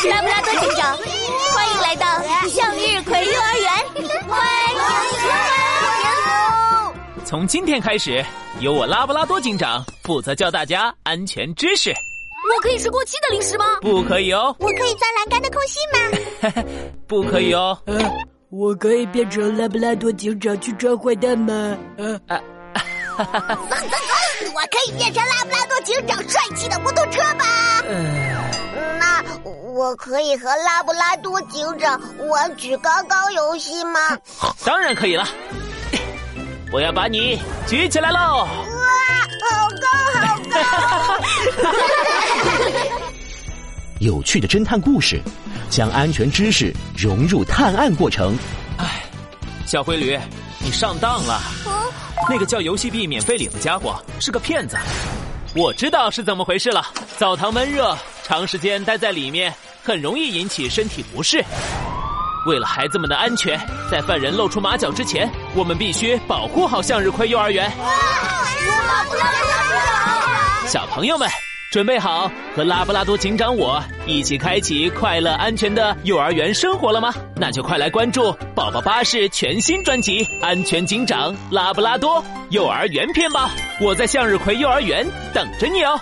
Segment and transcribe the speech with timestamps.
[0.00, 0.96] 是拉布拉多警长，
[1.52, 2.06] 欢迎来到
[2.48, 3.68] 向日葵幼儿园，
[4.28, 4.38] 欢
[4.70, 4.94] 迎欢
[7.16, 7.24] 迎！
[7.24, 8.24] 从今天开始，
[8.60, 11.90] 由我拉布拉多警长负责教大家安全知识。
[11.90, 13.64] 我可以吃过期的零食吗？
[13.80, 14.54] 不可以哦。
[14.60, 15.98] 我可以钻栏杆的空隙吗？
[17.08, 17.76] 不可以哦。
[17.86, 17.98] 呃，
[18.50, 21.76] 我可以变成拉布拉多警长去抓坏蛋吗？
[21.96, 22.40] 呃，啊，
[23.16, 23.58] 哈哈哈！
[24.54, 25.57] 我可以变成拉布拉
[29.78, 34.18] 我可以和拉布拉多警长玩举高高游戏吗？
[34.66, 35.24] 当然可以了。
[36.72, 38.18] 我要把你举起来喽！
[38.18, 38.48] 哇，
[39.48, 39.86] 好高
[40.20, 41.24] 好高！
[44.00, 45.22] 有趣的侦探故事，
[45.70, 48.36] 将安全知识融入探案过程。
[48.78, 49.04] 哎，
[49.64, 50.18] 小灰驴，
[50.58, 51.40] 你上当了！
[52.28, 54.76] 那个叫游戏币免费领的家伙是个骗子。
[55.54, 56.84] 我知道是怎么回事了。
[57.16, 59.54] 澡堂闷热，长时间待在里面
[59.88, 61.42] 很容易引起身体不适。
[62.46, 63.58] 为了孩子们的安全，
[63.90, 67.72] 在犯人露出马脚之前，我们必须保护好向日葵幼儿园。
[70.66, 71.26] 小朋友们，
[71.72, 77.14] 准备好和拉布拉多警长我一起开启快乐安全的幼儿园生活了吗？
[77.34, 83.50] 那就快来关注宝宝巴士全新专辑《安全警长拉布拉多幼儿园篇》吧！
[83.80, 85.98] 我在向日葵幼儿园等着你哦。